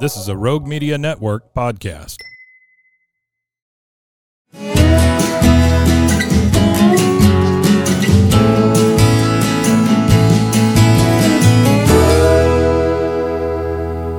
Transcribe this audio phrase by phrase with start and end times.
[0.00, 2.16] This is a Rogue Media Network podcast.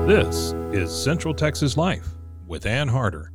[0.07, 2.10] This is Central Texas Life
[2.45, 3.31] with Ann Harder.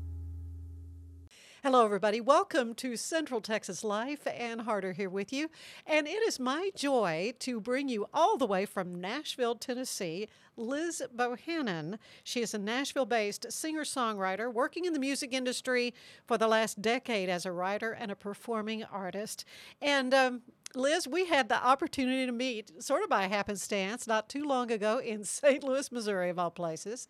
[1.66, 2.20] Hello, everybody.
[2.20, 4.24] Welcome to Central Texas Life.
[4.28, 5.50] Ann Harder here with you.
[5.84, 11.02] And it is my joy to bring you all the way from Nashville, Tennessee, Liz
[11.12, 11.98] Bohannon.
[12.22, 15.92] She is a Nashville based singer songwriter working in the music industry
[16.24, 19.44] for the last decade as a writer and a performing artist.
[19.82, 20.42] And um,
[20.76, 24.98] Liz, we had the opportunity to meet sort of by happenstance not too long ago
[24.98, 25.64] in St.
[25.64, 27.08] Louis, Missouri, of all places,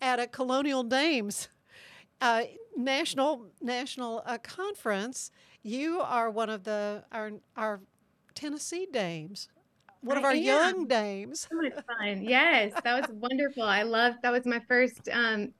[0.00, 1.48] at a Colonial Dames
[2.20, 2.42] uh,
[2.76, 5.30] national national uh, conference.
[5.62, 7.80] You are one of the our our
[8.34, 9.48] Tennessee dames,
[10.00, 10.36] one I of our am.
[10.36, 11.46] young dames.
[11.50, 12.22] So much fun.
[12.22, 13.64] Yes, that was wonderful.
[13.64, 15.52] I loved that was my first um,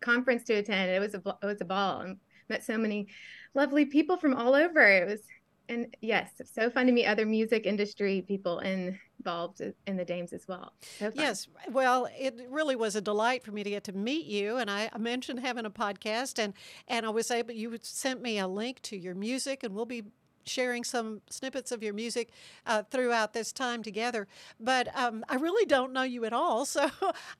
[0.00, 0.90] conference to attend.
[0.90, 2.02] It was a it was a ball.
[2.02, 2.14] I
[2.48, 3.08] met so many
[3.54, 4.80] lovely people from all over.
[4.80, 5.20] It was
[5.68, 10.46] and yes, so fun to meet other music industry people involved in the Dames as
[10.48, 10.72] well.
[10.98, 11.10] So.
[11.14, 14.56] Yes, well, it really was a delight for me to get to meet you.
[14.56, 16.54] And I, I mentioned having a podcast, and
[16.88, 17.52] and I was able.
[17.52, 20.04] You sent me a link to your music, and we'll be
[20.44, 22.30] sharing some snippets of your music
[22.66, 24.28] uh, throughout this time together.
[24.60, 26.88] But um, I really don't know you at all, so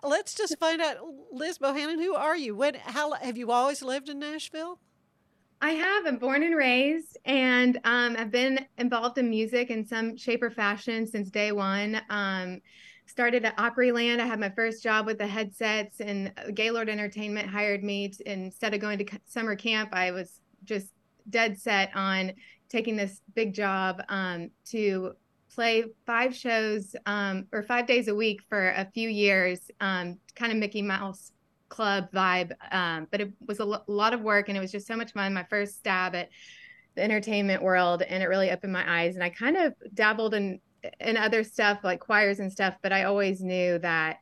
[0.02, 0.98] let's just find out.
[1.32, 2.54] Liz Bohannon, who are you?
[2.54, 2.74] When?
[2.74, 4.78] How have you always lived in Nashville?
[5.60, 6.06] I have.
[6.06, 10.50] I'm born and raised, and um, I've been involved in music in some shape or
[10.50, 12.00] fashion since day one.
[12.10, 12.60] Um,
[13.06, 14.20] started at Opryland.
[14.20, 18.10] I had my first job with the headsets, and Gaylord Entertainment hired me.
[18.10, 20.92] To, instead of going to summer camp, I was just
[21.30, 22.32] dead set on
[22.68, 25.12] taking this big job um, to
[25.54, 30.52] play five shows um, or five days a week for a few years, um, kind
[30.52, 31.32] of Mickey Mouse
[31.68, 32.52] club vibe.
[32.70, 35.12] Um, but it was a lo- lot of work and it was just so much
[35.12, 35.34] fun.
[35.34, 36.28] My first stab at
[36.94, 39.14] the entertainment world and it really opened my eyes.
[39.14, 40.60] And I kind of dabbled in
[41.00, 44.18] in other stuff like choirs and stuff, but I always knew that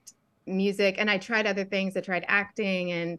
[0.46, 1.96] music and I tried other things.
[1.96, 3.18] I tried acting and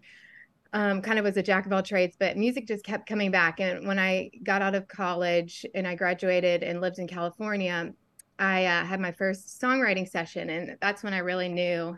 [0.73, 3.59] um, kind of was a jack of all trades, but music just kept coming back.
[3.59, 7.93] And when I got out of college and I graduated and lived in California,
[8.37, 11.97] I uh, had my first songwriting session, and that's when I really knew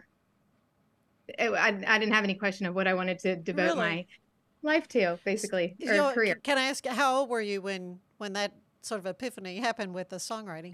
[1.39, 3.75] I, I didn't have any question of what I wanted to devote Really?
[3.75, 4.05] my
[4.62, 6.39] life to, basically, You or know, career.
[6.43, 10.10] Can I ask how old were you when when that sort of epiphany happened with
[10.10, 10.74] the songwriting?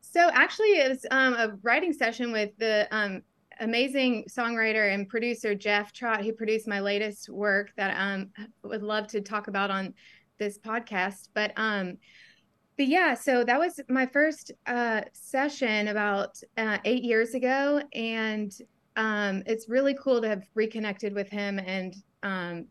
[0.00, 3.22] So actually, it was um, a writing session with the um,
[3.60, 6.24] amazing songwriter and producer Jeff Trott.
[6.24, 8.30] who produced my latest work that um
[8.62, 9.94] would love to talk about on
[10.38, 11.28] this podcast.
[11.34, 11.98] But um,
[12.76, 18.50] but yeah, so that was my first uh, session about uh, eight years ago, and
[18.96, 22.66] um, it's really cool to have reconnected with him and um,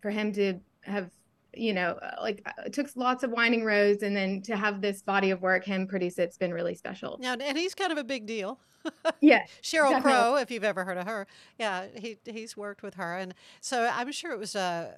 [0.00, 1.10] for him to have
[1.56, 4.80] you know uh, like uh, it took lots of winding roads and then to have
[4.80, 7.98] this body of work him produce it's been really special Now, and he's kind of
[7.98, 8.58] a big deal.
[9.20, 10.02] yeah Sheryl.
[10.02, 11.26] Crow, if you've ever heard of her,
[11.58, 14.96] yeah, he he's worked with her, and so I'm sure it was a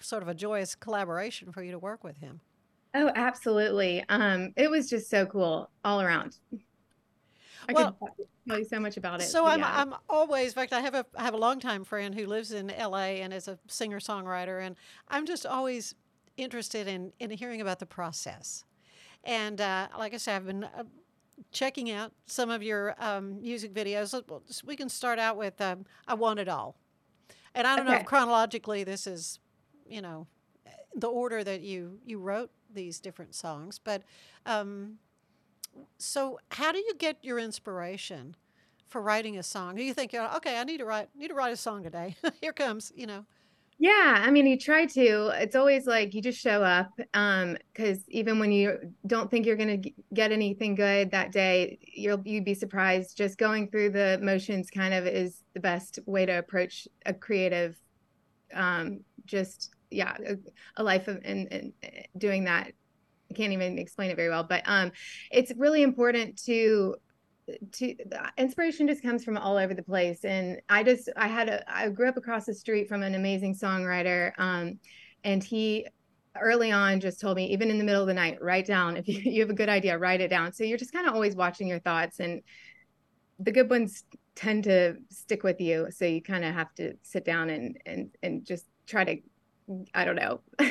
[0.00, 2.40] sort of a joyous collaboration for you to work with him.
[2.94, 6.38] oh absolutely um it was just so cool all around
[7.68, 9.72] i Well, could tell you so much about it So I'm yeah.
[9.80, 12.70] I'm always, in fact, I have a I have a longtime friend who lives in
[12.70, 13.20] L.A.
[13.22, 14.76] and is a singer songwriter, and
[15.08, 15.94] I'm just always
[16.36, 18.64] interested in in hearing about the process.
[19.24, 20.84] And uh, like I said, I've been uh,
[21.50, 24.12] checking out some of your um, music videos.
[24.12, 26.76] Let- well, just- We can start out with um, "I Want It All,"
[27.54, 29.40] and I don't know if chronologically this is,
[29.88, 30.26] you know,
[30.94, 34.02] the order that you you wrote these different songs, but.
[34.44, 34.98] Um,
[35.98, 38.36] so, how do you get your inspiration
[38.88, 39.76] for writing a song?
[39.76, 42.16] Do you think, okay, I need to write need to write a song today?
[42.40, 43.24] Here comes, you know.
[43.78, 45.32] Yeah, I mean, you try to.
[45.34, 46.98] It's always like you just show up.
[47.12, 49.82] Um, because even when you don't think you're gonna
[50.14, 53.18] get anything good that day, you'll you'd be surprised.
[53.18, 57.78] Just going through the motions kind of is the best way to approach a creative,
[58.54, 60.36] um, just yeah, a,
[60.76, 62.72] a life of and, and uh, doing that.
[63.30, 64.92] I can't even explain it very well, but um,
[65.30, 66.96] it's really important to
[67.72, 67.94] to
[68.38, 70.24] inspiration just comes from all over the place.
[70.24, 73.54] And i just i had a i grew up across the street from an amazing
[73.54, 74.78] songwriter um
[75.24, 75.86] and he
[76.40, 78.96] early on just told me even in the middle of the night write down.
[78.96, 80.52] If you, you have a good idea write it down.
[80.52, 82.42] So you're just kind of always watching your thoughts and
[83.38, 84.04] the good ones
[84.34, 85.88] tend to stick with you.
[85.90, 89.16] So you kind of have to sit down and and and just try to
[89.94, 90.40] i don't know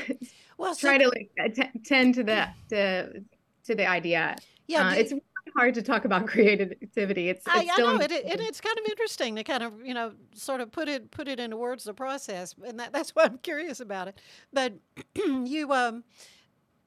[0.57, 3.23] Well, try so- to like att- tend to the to
[3.65, 4.35] to the idea
[4.67, 4.87] yeah.
[4.89, 5.13] uh, it's
[5.55, 7.29] hard to talk about creativity.
[7.29, 9.73] It's, it's I, I know it, it, and it's kind of interesting to kind of
[9.85, 13.11] you know sort of put it put it into words the process, and that, that's
[13.15, 14.19] why I'm curious about it.
[14.51, 14.73] But
[15.25, 16.03] you um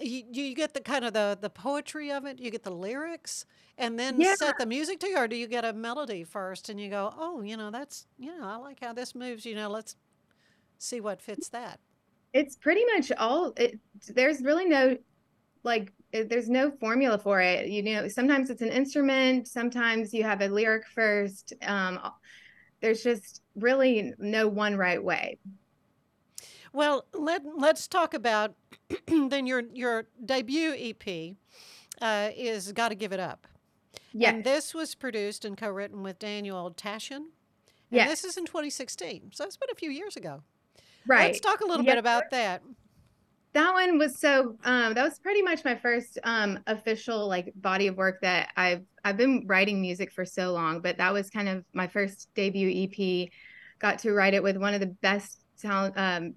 [0.00, 3.46] you, you get the kind of the the poetry of it, you get the lyrics,
[3.78, 4.34] and then Yeah.
[4.34, 7.42] set the music to, or do you get a melody first and you go, oh,
[7.42, 9.46] you know that's you know I like how this moves.
[9.46, 9.94] You know, let's
[10.78, 11.78] see what fits that.
[12.32, 14.96] It's pretty much all it, there's really no
[15.64, 17.68] like it, there's no formula for it.
[17.68, 21.52] You know, sometimes it's an instrument, sometimes you have a lyric first.
[21.62, 21.98] Um
[22.80, 25.38] there's just really no one right way.
[26.72, 28.54] Well, let let's talk about
[29.06, 31.36] then your your debut EP
[32.00, 33.46] uh, is "Got to Give It Up."
[34.12, 34.30] Yeah.
[34.30, 37.26] And this was produced and co-written with Daniel Tashian.
[37.90, 40.42] yeah this is in 2016, so it's been a few years ago.
[41.08, 41.32] Right.
[41.32, 42.62] Let's talk a little Yes, bit about that.
[43.54, 47.86] That one was so um that was pretty much my first um official like body
[47.88, 51.48] of work that I've I've been writing music for so long, but that was kind
[51.48, 53.30] of my first debut EP.
[53.78, 56.34] Got to write it with one of the best talent um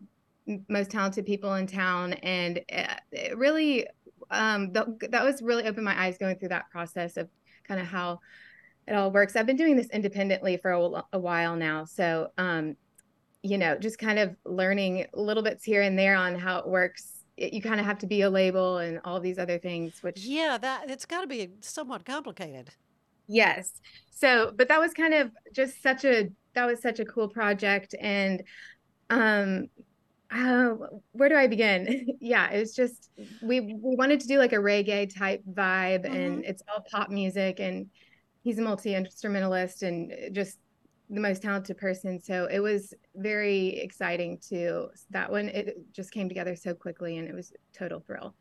[0.67, 3.87] most talented people in town and uh, it really
[4.31, 7.29] um th- that was really opened my eyes going through that process of
[7.67, 8.19] kind of how
[8.87, 9.35] it all works.
[9.35, 12.75] I've been doing this independently for a, a while now, so um
[13.43, 17.23] you know, just kind of learning little bits here and there on how it works.
[17.37, 20.29] It, you kind of have to be a label and all these other things, which
[20.29, 22.75] Yeah, that it's got to be somewhat complicated.
[23.27, 23.71] yes.
[24.11, 27.95] So, but that was kind of just such a that was such a cool project
[27.99, 28.43] and
[29.09, 29.67] um
[30.31, 30.75] uh,
[31.13, 32.07] where do I begin?
[32.21, 33.09] yeah, it was just
[33.41, 37.59] we we wanted to do like a reggae type vibe and it's all pop music
[37.59, 37.87] and
[38.43, 40.57] he's a multi-instrumentalist and just
[41.11, 42.19] the most talented person.
[42.19, 45.49] So it was very exciting to that one.
[45.49, 48.33] It just came together so quickly and it was total thrill.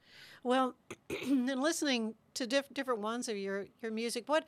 [0.45, 0.77] Well,
[1.27, 4.47] and listening to diff- different ones of your your music, what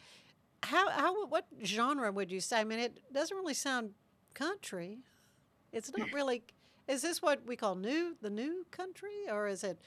[0.62, 2.61] how how what genre would you say?
[2.61, 3.91] I mean, it doesn't really sound
[4.35, 5.00] country.
[5.73, 6.45] It's not really.
[6.88, 9.79] Is this what we call new the new country, or is it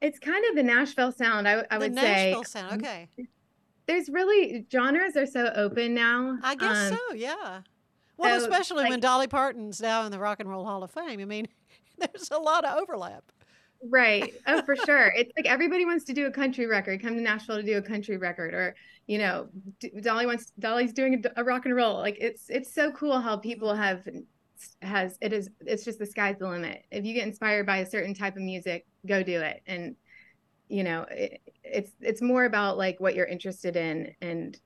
[0.00, 2.30] It's kind of the Nashville sound, I, I would say.
[2.30, 2.82] Nashville sound?
[2.82, 3.08] Okay,
[3.92, 6.38] There's really genres are so open now.
[6.42, 7.14] I guess Um, so.
[7.14, 7.60] Yeah.
[8.16, 11.20] Well, so, especially when Dolly Parton's now in the Rock and Roll Hall of Fame.
[11.20, 11.46] I mean,
[11.98, 13.24] there's a lot of overlap.
[13.86, 14.32] Right.
[14.46, 15.12] Oh, for sure.
[15.14, 17.82] It's like everybody wants to do a country record, come to Nashville to do a
[17.82, 18.74] country record, or
[19.08, 19.48] you know,
[20.00, 21.98] Dolly wants Dolly's doing a, a rock and roll.
[21.98, 24.08] Like it's it's so cool how people have
[24.80, 26.86] has it is it's just the sky's the limit.
[26.90, 29.60] If you get inspired by a certain type of music, go do it.
[29.66, 29.96] And
[30.68, 34.58] you know, it, it's it's more about like what you're interested in, and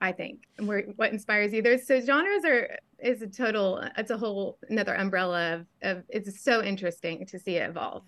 [0.00, 1.62] I think where what inspires you.
[1.62, 3.82] There's so genres are is a total.
[3.96, 6.04] It's a whole another umbrella of of.
[6.08, 8.04] It's so interesting to see it evolve.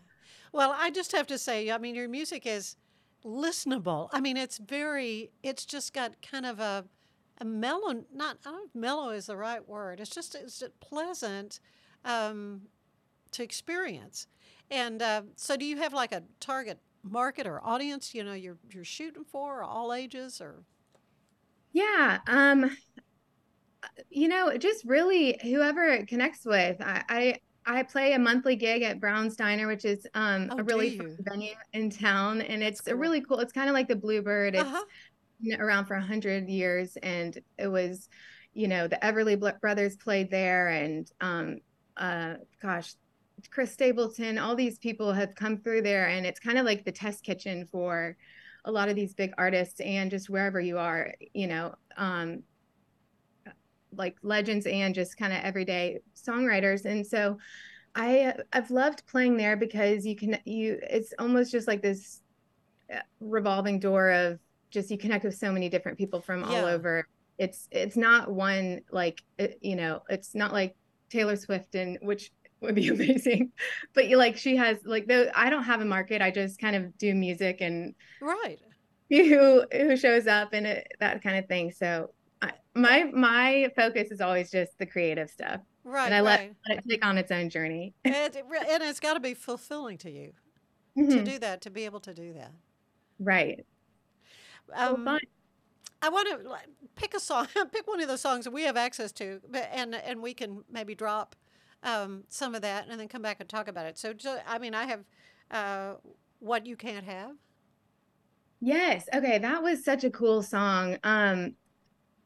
[0.53, 2.77] Well, I just have to say, I mean, your music is
[3.25, 4.09] listenable.
[4.13, 6.85] I mean, it's very, it's just got kind of a,
[7.39, 10.01] a mellow, not, I don't know mellow is the right word.
[10.01, 11.61] It's just, it's just pleasant
[12.05, 12.63] um,
[13.33, 14.27] to experience.
[14.71, 18.59] And uh, so do you have like a target market or audience, you know, you're,
[18.71, 20.65] you're shooting for all ages or?
[21.73, 22.21] Yeah.
[22.27, 22.71] Um,
[24.11, 26.81] you know, just really whoever it connects with.
[26.81, 27.35] I, I
[27.67, 31.07] I play a monthly gig at Brown's Diner, which is um Oh, a really fun
[31.19, 33.41] venue in town, and it's a really cool.
[33.41, 34.55] It's kind of like the Bluebird.
[34.55, 34.85] It's Uh-huh.
[35.43, 38.09] been around for a hundred years, and it was,
[38.55, 41.59] you know, the Everly Brothers played there, and um,
[41.97, 42.95] uh, gosh,
[43.51, 44.39] Chris Stapleton.
[44.39, 47.67] All these people have come through there, and it's kind of like the test kitchen
[47.71, 48.17] for
[48.65, 51.75] a lot of these big artists, and just wherever you are, you know.
[51.97, 52.43] Um,
[53.97, 57.37] like legends and just kind of everyday songwriters and so
[57.97, 62.23] i i've loved playing there because you can you it's almost just like this
[62.95, 64.39] uh, revolving door of
[64.71, 66.73] just you connect with so many different people from all Yeah.
[66.73, 67.05] over
[67.37, 70.77] it's it's not one like it, you know it's not like
[71.09, 72.31] taylor swift and which
[72.61, 73.51] would be amazing
[73.95, 76.77] but you like she has like though i don't have a market i just kind
[76.77, 78.61] of do music and Right.
[79.11, 81.73] who who shows up and it, that kind of thing.
[81.73, 86.07] So I, my my focus is always just the creative stuff, Right.
[86.07, 86.55] and I let, right.
[86.69, 87.93] let it take on its own journey.
[88.05, 90.33] and, and it's got to be fulfilling to you
[90.97, 91.25] to Mhm.
[91.25, 92.53] do that, to be able to do that.
[93.19, 93.67] Right.
[94.73, 95.19] Um, fun.
[96.03, 96.57] I want to
[96.95, 99.95] pick a song, pick one of the songs that we have access to, but- and
[99.95, 101.35] and we can maybe drop
[101.83, 103.99] um, some of that and then come back and talk about it.
[103.99, 104.13] So,
[104.47, 105.05] I mean, I have
[105.51, 105.95] uh,
[106.39, 107.33] what you can't have.
[108.61, 109.09] Yes.
[109.15, 109.39] Okay.
[109.39, 110.99] That was such a cool song.
[111.03, 111.55] Um,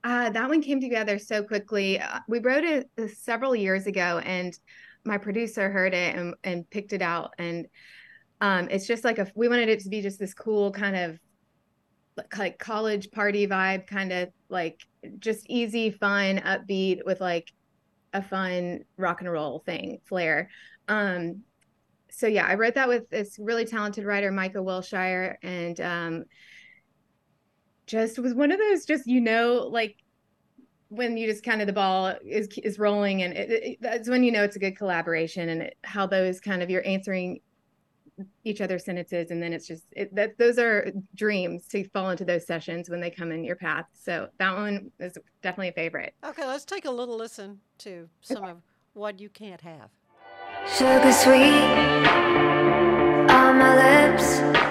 [0.03, 2.01] uh, that one came together so quickly.
[2.01, 4.59] Uh, we wrote it uh, several years ago, and
[5.05, 7.35] my producer heard it and, and picked it out.
[7.39, 7.67] And
[8.41, 11.19] um, it's just like a, we wanted it to be just this cool kind of
[12.37, 14.81] like college party vibe, kind of like
[15.19, 17.51] just easy, fun, upbeat with like
[18.15, 20.49] a fun rock and roll thing flair.
[20.89, 21.43] Um,
[22.11, 26.25] so yeah, I wrote that with this really talented writer, Micah Wilshire, and um,
[27.87, 29.97] just was one of those just you know like
[30.89, 34.23] when you just kind of the ball is is rolling and it, it, that's when
[34.23, 37.41] you know it's a good collaboration and it, how those kind of you're answering
[38.45, 39.31] each other's sentences.
[39.31, 43.01] And then it's just it, that those are dreams to fall into those sessions when
[43.01, 43.87] they come in your path.
[43.93, 46.15] So that one is definitely a favorite.
[46.25, 49.91] Okay let's take a little listen to some of what you can't have.
[50.67, 51.53] Sugar sweet
[53.31, 54.64] on my lips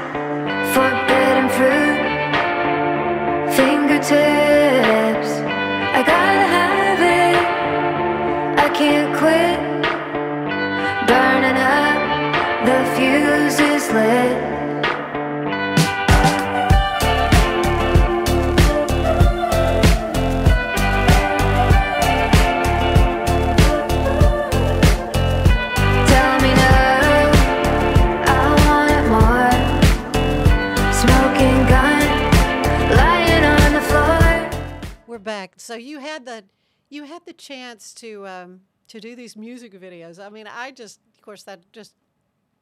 [35.24, 35.56] back.
[35.58, 36.44] So you had the
[36.90, 40.24] you had the chance to um, to do these music videos.
[40.24, 41.96] I mean i just of course that just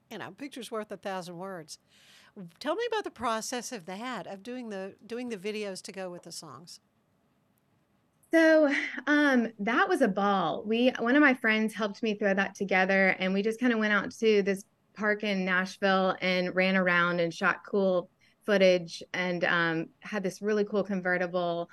[0.09, 1.79] you know pictures worth a thousand words.
[2.59, 6.09] Tell me about the process of that of doing the doing the videos to go
[6.09, 6.79] with the songs.
[8.33, 8.73] So
[9.07, 10.63] um that was a ball.
[10.65, 13.79] We one of my friends helped me throw that together and we just kind of
[13.79, 18.09] went out to this park in Nashville and ran around and shot cool
[18.45, 21.69] footage and um had this really cool convertible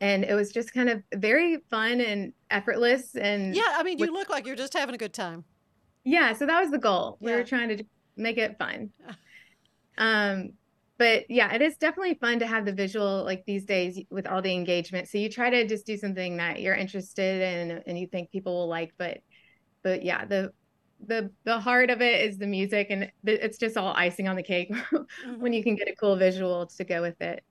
[0.00, 4.12] and it was just kind of very fun and effortless and yeah i mean you
[4.12, 5.44] look like you're just having a good time.
[6.04, 7.18] Yeah so that was the goal.
[7.20, 7.84] We were trying to
[8.16, 8.90] make it fun.
[9.98, 10.52] Um
[10.96, 14.40] but yeah it is definitely fun to have the visual like these days with all
[14.40, 15.08] the engagement.
[15.08, 18.54] So you try to just do something that you're interested in and you think people
[18.54, 19.18] will like but
[19.82, 20.52] but yeah the
[21.06, 24.42] the the heart of it is the music and it's just all icing on the
[24.42, 24.72] cake
[25.38, 27.44] when you can get a cool visual to go with it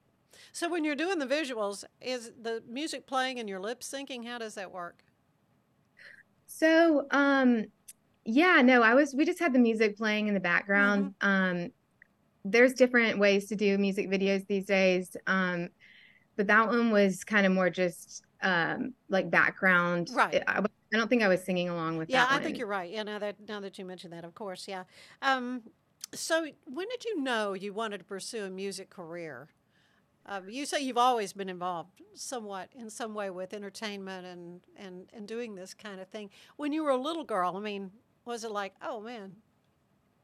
[0.52, 4.38] so when you're doing the visuals is the music playing and your lip syncing how
[4.38, 5.04] does that work
[6.48, 7.66] So, um,
[8.26, 11.16] yeah, no, I was, we just had the music playing in the background.
[11.22, 11.70] Um,
[12.46, 15.16] there's different ways to do music videos these days.
[15.28, 15.70] Um,
[16.38, 20.12] but that one was kind of more just, um, like background.
[20.12, 20.44] Right.
[20.48, 22.44] I, I don't think I was singing along with yeah that i one.
[22.44, 24.84] think you're right yeah now that now that you mentioned that of course yeah
[25.22, 25.62] um,
[26.14, 29.50] so when did you know you wanted to pursue a music career
[30.26, 35.08] uh, you say you've always been involved somewhat in some way with entertainment and, and,
[35.14, 37.92] and doing this kind of thing when you were a little girl i mean
[38.26, 39.32] was it like oh man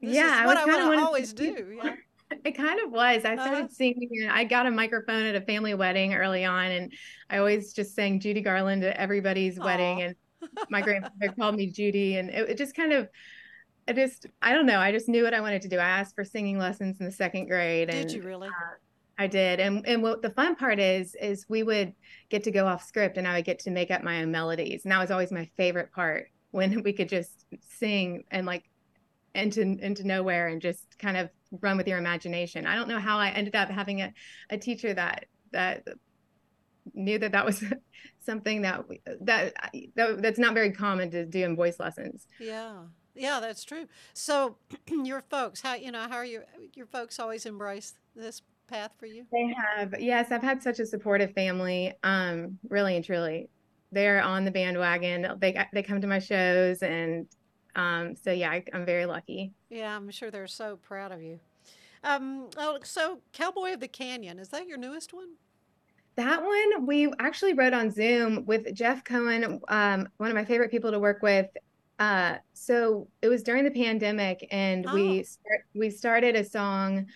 [0.00, 1.94] this Yeah, is I what i kinda want to always do- yeah
[2.44, 3.24] It kind of was.
[3.24, 3.68] I started Uh-huh.
[3.70, 6.92] singing I got a microphone at a family wedding early on and
[7.30, 10.16] I always just sang Judy Garland at everybody's wedding and
[10.68, 13.08] my grandfather called me Judy and it, it just kind of
[13.86, 15.78] I just I don't know, I just knew what I wanted to do.
[15.78, 18.50] I asked for singing lessons in the second grade and did you really
[19.18, 19.60] I did.
[19.60, 21.94] And and what the fun part is is we would
[22.28, 24.84] get to go off script and I would get to make up my own melodies.
[24.84, 28.64] And that was always my favorite part when we could just sing and like
[29.34, 32.66] into into nowhere and just kind of run with your imagination.
[32.66, 34.12] I don't know how I ended up having a,
[34.50, 35.86] a teacher that that
[36.94, 37.64] knew that that was
[38.20, 39.54] something that we, that,
[39.96, 42.26] that that's not very common to do in voice lessons.
[42.38, 42.78] yeah
[43.14, 44.56] yeah that's true so
[45.04, 49.06] your folks how you know how are your your folks always embrace this path for
[49.06, 53.48] you They have, yes, I've had such a supportive family, um, really and truly.
[53.92, 55.38] They're on the bandwagon.
[55.38, 57.26] They they come to my shows, and
[57.76, 59.52] um, so yeah, I, I'm very lucky.
[59.70, 61.38] Yeah, I'm sure they're so proud of you.
[62.02, 65.30] Um, oh, so Cowboy of the Canyon, is that your newest one?
[66.16, 70.70] That one we actually wrote on Zoom with Jeff Cohen, um, one of my favorite
[70.70, 71.46] people to work with.
[71.98, 74.94] Uh, so it was during the pandemic, and Oh.
[74.94, 77.06] we start, we started a song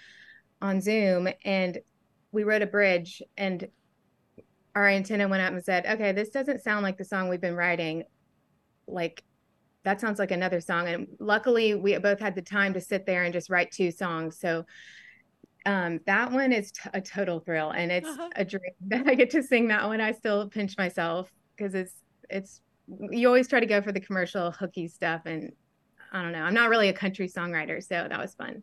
[0.63, 1.79] on Zoom, and
[2.33, 3.69] we wrote a bridge, and
[4.75, 7.57] our antenna went up and said, "Okay, this doesn't sound like the song we've been
[7.57, 8.05] writing.
[8.87, 9.23] Like
[9.85, 13.25] that sounds like another song." And luckily, we both had the time to sit there
[13.25, 14.39] and just write two songs.
[14.39, 14.65] So
[15.67, 18.29] um, that one is t- a total thrill, and it's Uh-huh.
[18.37, 20.01] a dream that I get to sing that one.
[20.01, 21.95] I still pinch myself because it's
[22.29, 22.61] it's
[23.11, 25.53] you always try to go for the commercial hooky stuff, and
[26.13, 26.43] I don't know.
[26.43, 28.63] I'm not really a country songwriter, so that was fun.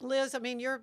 [0.00, 0.34] Liz.
[0.34, 0.82] I mean, your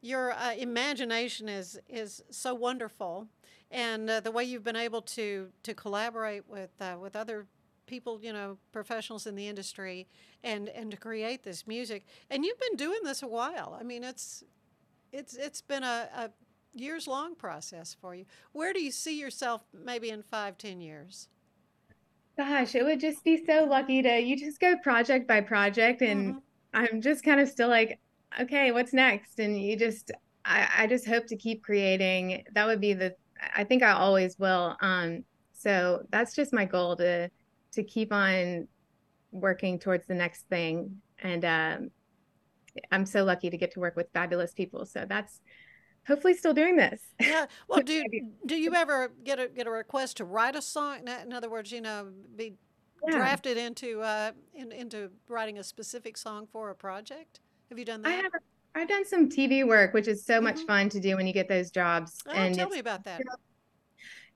[0.00, 3.26] your uh, imagination is is so wonderful,
[3.70, 7.46] and uh, the way you've been able to to collaborate with uh, with other
[7.86, 10.06] people, you know, professionals in the industry,
[10.44, 12.04] and and to create this music.
[12.30, 13.76] And you've been doing this a while.
[13.78, 14.44] I mean, it's
[15.12, 16.30] it's it's been a, a
[16.74, 18.26] years long process for you.
[18.52, 21.28] Where do you see yourself maybe in five, ten years?
[22.36, 26.36] Gosh, it would just be so lucky to you just go project by project and
[26.36, 26.42] Mhm.
[26.72, 28.00] I'm just kind of still like,
[28.40, 29.38] okay, what's next?
[29.38, 30.10] And you just
[30.44, 32.44] I, I just hope to keep creating.
[32.54, 33.14] That would be the
[33.54, 34.76] I think I always will.
[34.80, 37.30] Um, so that's just my goal to
[37.72, 38.68] to keep on
[39.32, 41.02] working towards the next thing.
[41.22, 41.90] And um,
[42.90, 44.86] I'm so lucky to get to work with fabulous people.
[44.86, 45.40] So that's
[46.06, 47.00] hopefully still doing this.
[47.20, 47.46] Yeah.
[47.68, 48.02] Well, do
[48.46, 51.08] do you ever get a get a request to write a song?
[51.08, 52.54] In other words, you know, be
[53.06, 53.12] Yeah.
[53.16, 57.40] drafted into uh, in, into writing a specific song for a project.
[57.70, 58.10] Have you done that?
[58.10, 58.32] I have
[58.74, 60.66] I've done some TV work, which is so much Mhm.
[60.66, 62.22] fun to do when you get those jobs.
[62.26, 63.22] Oh, and tell me about that.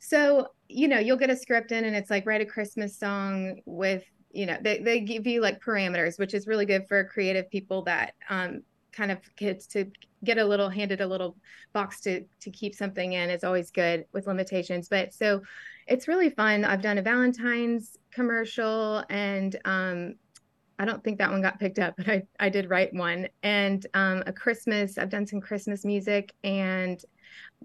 [0.00, 3.60] So, you know, you'll get a script in and it's like write a Christmas song
[3.64, 7.48] with, you know, they, they give you like parameters, which is really good for creative
[7.50, 9.86] people that um kind of gets to
[10.24, 11.36] get a little handed a little
[11.72, 14.88] box to to keep something in is always good with limitations.
[14.88, 15.42] But so
[15.86, 16.64] it's really fun.
[16.64, 20.14] I've done a Valentine's commercial and um
[20.78, 23.86] I don't think that one got picked up, but I, I did write one and
[23.94, 24.98] um, a Christmas.
[24.98, 27.02] I've done some Christmas music and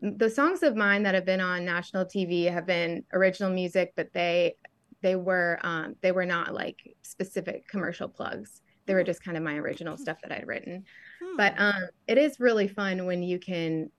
[0.01, 4.11] the songs of mine that have been on national TV have been original music, but
[4.13, 4.55] they
[5.01, 8.61] they were um, they were not like specific commercial plugs.
[8.85, 10.83] They were just kind of my original stuff that I'd written.
[11.21, 11.37] Hmm.
[11.37, 13.91] But um, it is really fun when you can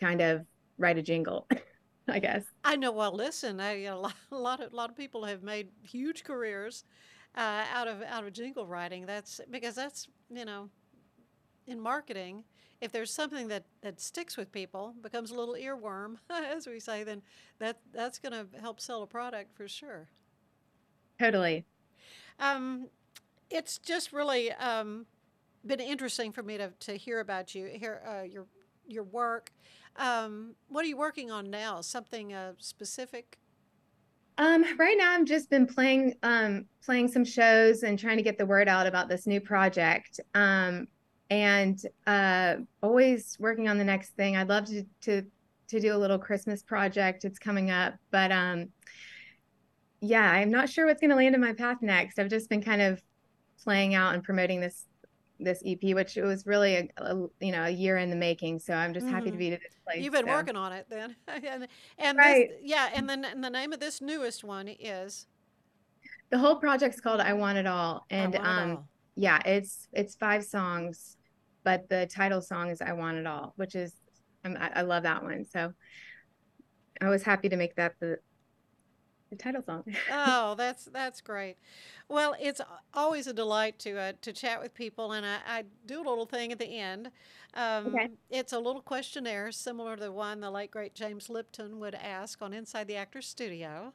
[0.00, 0.46] kind of
[0.78, 1.46] write a jingle,
[2.08, 2.44] I guess.
[2.64, 2.92] I know.
[2.92, 6.24] Well, listen, I, a lot, a lot of a lot of people have made huge
[6.24, 6.84] careers
[7.36, 9.06] uh, out of out of jingle writing.
[9.06, 10.68] That's because that's you know,
[11.66, 12.44] in marketing,
[12.80, 17.04] if there's something that that sticks with people, becomes a little earworm, as we say,
[17.04, 17.22] then
[17.58, 20.08] that that's going to help sell a product for sure.
[21.18, 21.64] Totally.
[22.38, 22.88] Um,
[23.50, 25.06] it's just really um,
[25.64, 28.46] been interesting for me to, to hear about you, hear uh, your
[28.88, 29.52] your work.
[29.96, 31.80] Um, what are you working on now?
[31.82, 33.38] Something uh, specific?
[34.38, 38.38] Um, right now I've just been playing um playing some shows and trying to get
[38.38, 40.20] the word out about this new project.
[40.34, 40.88] Um,
[41.30, 44.36] and uh always working on the next thing.
[44.36, 45.22] I'd love to to
[45.68, 47.24] to do a little Christmas project.
[47.24, 48.68] It's coming up, but um
[50.00, 52.18] yeah, I'm not sure what's going to land in my path next.
[52.18, 53.00] I've just been kind of
[53.62, 54.86] playing out and promoting this
[55.44, 58.58] this EP, which it was really a, a you know a year in the making.
[58.58, 59.38] So I'm just happy to Mhm.
[59.38, 60.02] be to this place.
[60.02, 60.32] You've been so.
[60.32, 62.48] working on it then, and, and Right.
[62.48, 65.26] this, yeah, and then and the name of this newest one is
[66.30, 68.88] The whole project's called I Want It All, and I Want It um All.
[69.16, 71.16] yeah, it's it's five songs,
[71.64, 73.94] but the title song is I Want It All, which is
[74.44, 75.44] I'm, I, I love that one.
[75.44, 75.72] So
[77.00, 78.18] I was happy to make that the
[79.32, 79.84] the title song.
[80.10, 81.56] oh, that's that's great.
[82.08, 82.60] Well, it's
[82.94, 86.26] always a delight to uh, to chat with people, and I, I do a little
[86.26, 87.10] thing at the end.
[87.54, 88.10] Um, Okay.
[88.30, 92.42] It's a little questionnaire similar to the one the late great James Lipton would ask
[92.42, 93.94] on Inside the Actors Studio.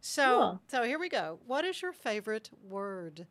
[0.00, 0.62] So, Cool.
[0.68, 1.40] so here we go.
[1.46, 3.26] What is your favorite word?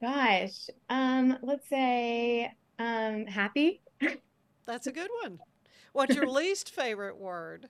[0.00, 3.82] Gosh, um, let's say um happy,
[4.66, 5.40] That's a good one.
[5.92, 7.68] What's your least favorite word?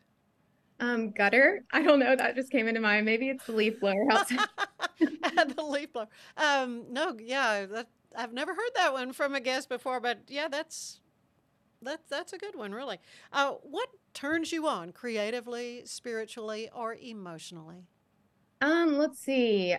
[0.83, 1.64] Um gutter.
[1.73, 3.07] I don't know, that just came into mind.
[3.07, 4.05] Maybe it's the leaf blower
[4.99, 6.09] the leaf blower.
[6.37, 10.49] Um, no, yeah, that I've never heard that one from a guest before, but yeah,
[10.49, 11.01] that's
[11.81, 12.99] that's that's a good one, really.
[13.33, 17.87] Uh, what turns you on creatively, spiritually, or emotionally?
[18.61, 19.77] Um, let's see.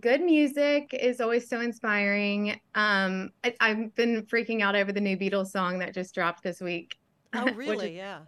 [0.00, 2.60] Good music is always so inspiring.
[2.74, 6.60] Um, I, I've been freaking out over the new Beatles song that just dropped this
[6.60, 6.98] week.
[7.34, 7.96] Oh, really?
[7.96, 8.20] yeah.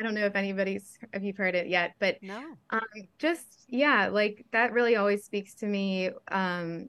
[0.00, 2.58] I don't know if anybody's if you've heard it yet, but No.
[2.70, 2.80] um,
[3.18, 6.10] just yeah, like that really always speaks to me.
[6.30, 6.88] Um,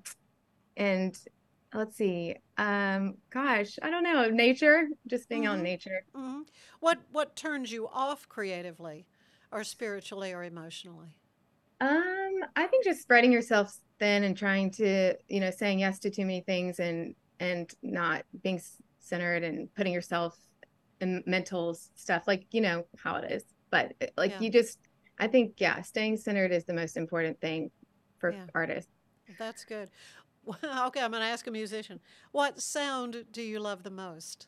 [0.77, 1.17] and
[1.73, 2.37] let's see.
[2.57, 4.29] Um, gosh, I don't know.
[4.29, 5.63] Nature, just being out in Mhm.
[5.63, 6.05] nature.
[6.13, 6.41] hmm
[6.79, 9.07] What what turns you off creatively,
[9.51, 11.17] or spiritually, or emotionally?
[11.79, 16.11] Um, I think just spreading yourself thin and trying to, you know, saying yes to
[16.11, 18.61] too many things and and not being
[18.99, 20.37] centered and putting yourself
[21.01, 23.43] in mental stuff, like you know how it is.
[23.71, 24.41] But uh, like Yeah.
[24.41, 24.77] you just,
[25.19, 27.71] I think, yeah, staying centered is the most important thing
[28.19, 28.45] for Yeah.
[28.55, 28.91] artists.
[29.37, 29.89] That's good.
[30.43, 31.99] Well, okay, I'm going to ask a musician.
[32.31, 34.47] What sound do you love the most?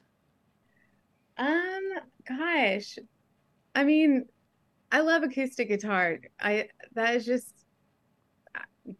[1.37, 1.83] Um,
[2.27, 2.97] gosh,
[3.75, 4.25] I mean,
[4.91, 6.17] I love acoustic guitar.
[6.39, 7.53] I that is just,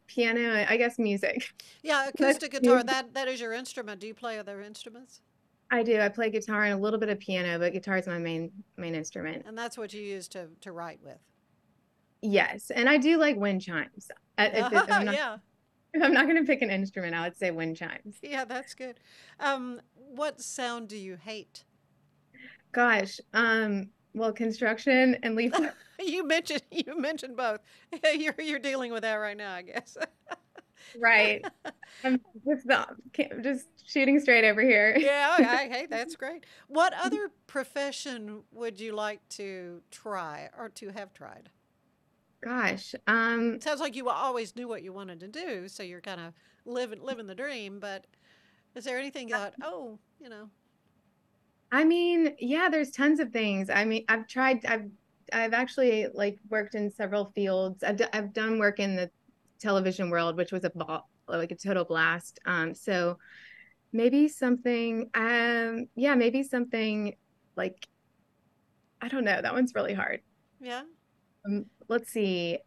[0.08, 1.52] piano, I guess music.
[1.82, 2.84] Yeah, acoustic guitar.
[2.84, 4.00] That that is your instrument.
[4.00, 5.22] Do you play other instruments?
[5.74, 6.00] I do.
[6.00, 8.94] I play guitar and a little bit of piano, but guitar is my main main
[8.94, 9.44] instrument.
[9.48, 11.18] And that's what you use to to write with.
[12.22, 14.12] Yes, and I do like wind chimes.
[14.38, 14.72] If I'm
[15.06, 15.38] not, yeah,
[15.94, 18.18] if I'm not going to pick an instrument, I would say wind chimes.
[18.22, 19.00] yeah, that's good.
[19.40, 21.64] Um, what sound do you hate?
[22.72, 25.54] Gosh, um, well, construction and leaf.
[26.00, 27.60] You mentioned you mentioned both.
[28.16, 29.96] You're you're dealing with that right now, I guess.
[31.00, 31.44] Right.
[32.04, 32.96] I'm just not,
[33.42, 34.96] just shooting straight over here.
[34.98, 36.46] yeah, I, I, hey, that's great.
[36.68, 41.50] What other profession would you like to try or to have tried?
[42.44, 46.20] Gosh, um, Sounds like you always knew what you wanted to do, so you're kind
[46.20, 46.34] of
[46.66, 47.80] living living the dream.
[47.80, 48.06] But
[48.76, 50.50] is there anything you thought, oh, you know,
[51.72, 53.70] I mean, yeah, there's tons of things.
[53.70, 54.90] I mean, I've tried, I've,
[55.34, 57.84] I've actually like worked in several fields.
[57.84, 59.10] I've, d- I've done work in the
[59.64, 62.40] television world, which was a ball, like a total blast.
[62.46, 63.18] Um, so
[63.92, 67.16] maybe something, um, yeah, maybe something
[67.56, 67.88] like,
[69.02, 69.42] I don't know.
[69.42, 70.22] That one's really hard.
[70.62, 70.84] yeah?
[71.46, 72.60] Um, let's see.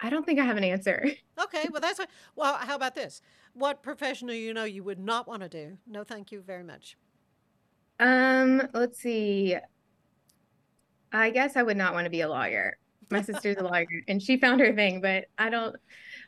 [0.00, 1.06] I don't think I have an answer.
[1.38, 2.54] Okay, well that's a, well.
[2.54, 3.20] How about this?
[3.52, 5.76] What profession do you know you would not want to do?
[5.86, 6.96] No, thank you very much.
[8.00, 9.54] Um, let's see.
[11.12, 12.78] I guess I would not want to be a lawyer.
[13.10, 15.76] My sister's a lawyer and she found her thing, but I don't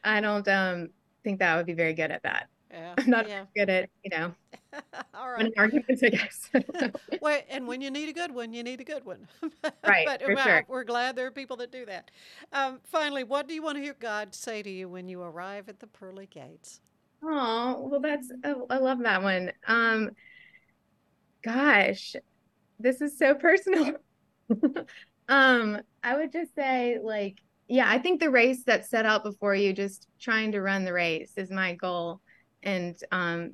[0.04, 0.88] I don't um
[1.24, 2.48] think that I would be very good at that.
[2.70, 3.44] Yeah, I'm not yeah.
[3.56, 4.34] good at, you know,
[5.14, 5.52] All right.
[5.56, 6.50] arguments, I guess.
[6.54, 7.18] I don't know.
[7.20, 9.26] Well, and when you need a good one, you need a good one.
[9.86, 10.64] Right, but for well, sure.
[10.68, 12.10] we're glad there are people that do that.
[12.52, 15.70] Um, finally, what do you want to hear God say to you when you arrive
[15.70, 16.80] at the pearly gates?
[17.22, 19.52] Oh, well that's oh, I love that one.
[19.66, 20.10] Um
[21.42, 22.14] gosh,
[22.78, 23.94] this is so personal.
[25.28, 27.38] Um, I would just say like
[27.68, 30.92] yeah, I think the race that's set out before you, just trying to run the
[30.92, 32.20] race is my goal.
[32.62, 33.52] And um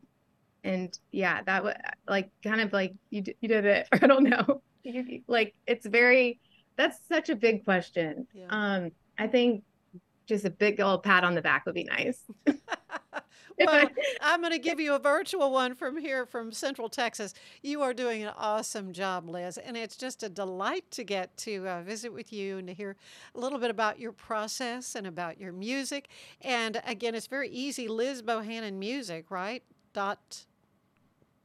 [0.63, 1.77] and yeah, that would
[2.09, 3.89] like kind of like you d- you did it.
[3.93, 4.63] I don't know.
[4.85, 6.41] You- like it's very
[6.77, 8.27] that's such a big question.
[8.33, 8.47] Yeah.
[8.51, 9.65] Um I think
[10.27, 12.23] just a big old pat on the back would be nice.
[13.65, 13.89] Well,
[14.21, 17.35] I'm going to give you a virtual one from here from Central Texas.
[17.63, 21.67] You are doing an awesome job, Liz, and it's just a delight to get to
[21.69, 22.97] uh, visit with you and to hear
[23.35, 26.09] a little bit about your process and about your music.
[26.41, 27.89] And again, it's very easy.
[27.89, 29.63] Liz Bohannon Music, right?
[29.93, 30.47] Dot.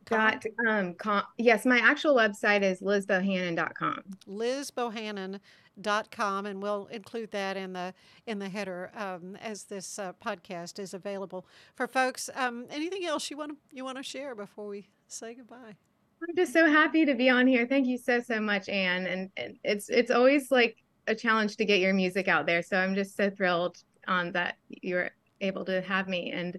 [0.05, 4.01] Dot um com yes, my actual website is lizbohannon.com.
[4.27, 7.93] lizbohannon.com and we'll include that in the
[8.25, 13.29] in the header um, as this uh, podcast is available for folks um, anything else
[13.29, 15.75] you want to you want to share before we say goodbye
[16.21, 17.65] I'm just so happy to be on here.
[17.65, 19.07] Thank you so so much, Ann.
[19.07, 22.61] And, and it's it's always like a challenge to get your music out there.
[22.61, 26.57] So I'm just so thrilled um, that you're able to have me and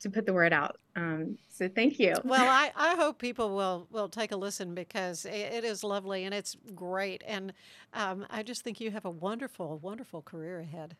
[0.00, 0.76] to put the word out.
[0.94, 2.14] Um, so thank you.
[2.24, 6.24] well I, I hope people will will take a listen because i it is lovely
[6.24, 7.52] and it's great and
[7.94, 10.96] um, i just think you have a wonderful wonderful career ahead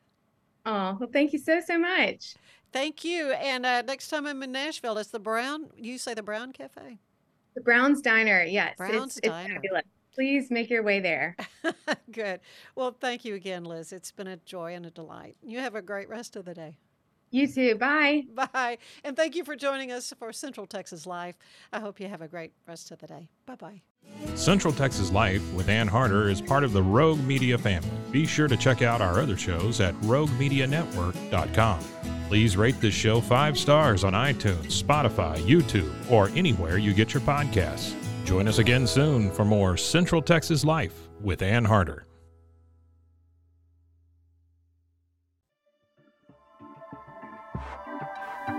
[0.69, 2.35] Oh, well, thank you so so much.
[2.73, 6.23] thank you and uh, next time i'm in nashville it's the brown you say the
[6.23, 6.99] brown cafe
[7.55, 9.55] The Brown's Diner, yes, Brown's it's, Diner.
[9.55, 9.85] fabulous.
[10.15, 11.37] Please make your way there.
[12.11, 12.41] Good.
[12.75, 13.93] Well, thank you again, Liz.
[13.93, 15.37] It's been a joy and a delight.
[15.43, 16.79] You have a great rest of the day.
[17.31, 17.75] You too.
[17.77, 18.25] Bye.
[18.35, 18.79] Bye.
[19.05, 21.37] And thank you for joining us for Central Texas Life.
[21.73, 23.29] I hope you have a great rest of the day.
[23.47, 23.83] Bye bye.
[24.35, 27.91] Central Texas Life with Ann Harder is part of the Rogue Media family.
[28.13, 31.81] Be sure to check out our other shows at roguemedianetwork.com.
[32.29, 37.21] Please rate this show five stars on iTunes, Spotify, YouTube, or anywhere you get your
[37.23, 37.95] podcasts.
[38.25, 42.06] Join us again soon for more Central Texas Life with Ann Harder.